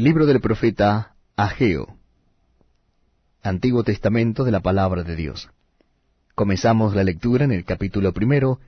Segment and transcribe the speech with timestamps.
[0.00, 1.98] Libro del profeta Ageo.
[3.42, 5.50] Antiguo Testamento de la Palabra de Dios.
[6.34, 8.60] Comenzamos la lectura en el capítulo primero,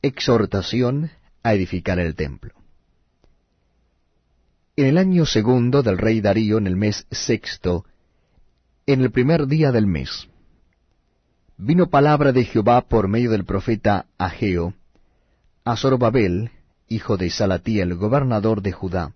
[0.00, 1.10] Exhortación
[1.42, 2.54] a edificar el templo.
[4.76, 7.84] En el año segundo del rey Darío, en el mes sexto,
[8.86, 10.26] en el primer día del mes,
[11.58, 14.72] vino palabra de Jehová por medio del profeta Ageo,
[15.66, 16.50] a Zorobabel,
[16.88, 19.12] hijo de Salatiel, gobernador de Judá,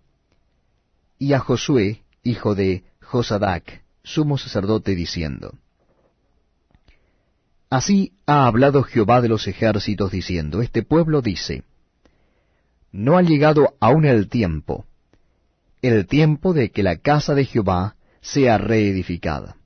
[1.21, 5.53] y a Josué, hijo de Josadac, sumo sacerdote, diciendo,
[7.69, 11.63] Así ha hablado Jehová de los ejércitos, diciendo, Este pueblo dice,
[12.91, 14.87] No ha llegado aún el tiempo,
[15.83, 19.57] el tiempo de que la casa de Jehová sea reedificada.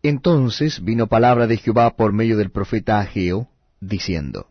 [0.00, 3.48] Entonces vino palabra de Jehová por medio del profeta Ageo,
[3.80, 4.46] diciendo,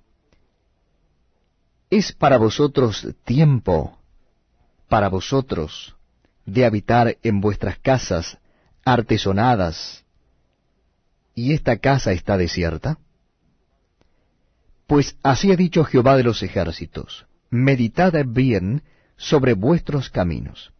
[1.89, 4.02] ¿Es para vosotros tiempo
[4.93, 5.95] para vosotros
[6.45, 8.37] de habitar en vuestras casas
[8.85, 10.05] artesonadas,
[11.33, 12.99] y esta casa está desierta?
[14.85, 18.83] Pues así ha dicho Jehová de los ejércitos, meditad bien
[19.17, 20.71] sobre vuestros caminos.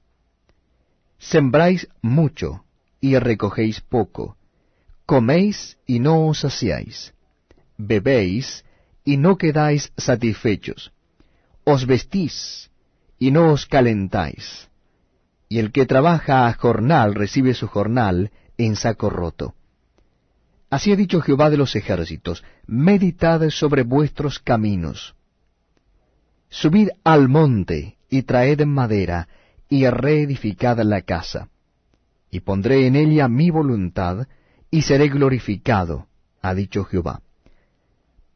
[1.18, 2.66] Sembráis mucho
[3.02, 4.38] y recogéis poco,
[5.08, 7.16] coméis y no os saciáis,
[7.80, 8.64] bebéis
[9.04, 10.92] y no quedáis satisfechos,
[11.64, 12.70] os vestís
[13.24, 14.70] y no os calentáis.
[15.48, 19.56] Y el que trabaja a jornal recibe su jornal en saco roto.
[20.70, 25.16] Así ha dicho Jehová de los ejércitos, meditad sobre vuestros caminos.
[26.50, 29.30] Subid al monte y traed madera
[29.70, 31.48] y reedificad la casa.
[32.30, 34.28] Y pondré en ella mi voluntad
[34.70, 36.08] y seré glorificado,
[36.42, 37.22] ha dicho Jehová.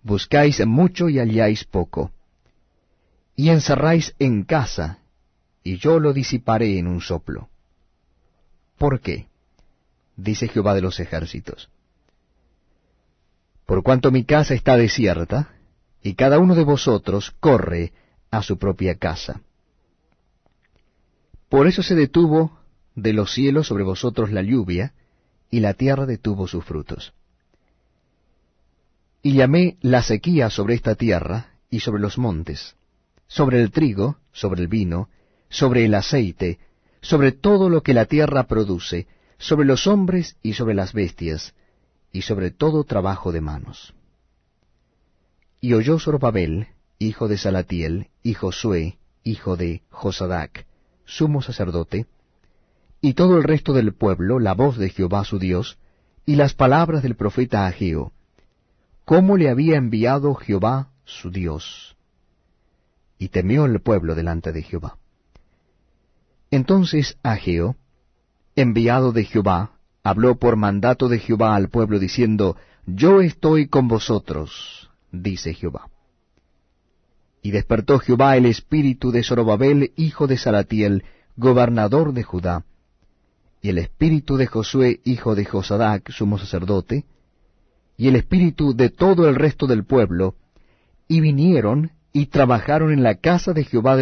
[0.02, 2.14] Buscáis mucho y halláis poco
[3.38, 4.98] y encerráis en casa,
[5.64, 7.50] y yo lo disiparé en un soplo.
[8.80, 9.28] ¿Por qué?
[10.18, 11.70] dice Jehová de los ejércitos.
[13.68, 15.54] Por cuanto mi casa está desierta,
[16.02, 17.94] y cada uno de vosotros corre
[18.32, 19.42] a su propia casa.
[21.48, 22.58] Por eso se detuvo
[22.96, 24.94] de los cielos sobre vosotros la lluvia,
[25.52, 27.14] y la tierra detuvo sus frutos.
[29.22, 32.76] Y llamé la sequía sobre esta tierra y sobre los montes,
[33.28, 35.10] sobre el trigo, sobre el vino,
[35.50, 36.60] sobre el aceite,
[37.02, 39.08] sobre todo lo que la tierra produce,
[39.38, 41.54] sobre los hombres y sobre las bestias,
[42.12, 43.94] y sobre todo trabajo de manos.
[45.62, 46.68] Y oyó Zorobabel,
[47.00, 50.66] hijo de Salatiel, y Josué, hijo de Josadac,
[51.06, 52.08] sumo sacerdote,
[53.02, 55.78] y todo el resto del pueblo la voz de Jehová su Dios,
[56.26, 58.12] y las palabras del profeta Ageo,
[59.06, 61.98] cómo le había enviado Jehová su Dios
[63.18, 64.98] y temió el pueblo delante de Jehová.
[66.52, 67.76] Entonces Ageo,
[68.56, 69.72] enviado de Jehová,
[70.04, 72.56] habló por mandato de Jehová al pueblo diciendo,
[72.86, 75.90] Yo estoy con vosotros, dice Jehová.
[77.42, 81.04] Y despertó Jehová el espíritu de Zorobabel, hijo de Salatiel,
[81.36, 82.66] gobernador de Judá,
[83.62, 87.06] y el espíritu de Josué, hijo de Josadac, sumo sacerdote,
[87.98, 90.36] y el espíritu de todo el resto del pueblo,
[91.08, 93.96] y vinieron y trabajaron en la casa de Jehová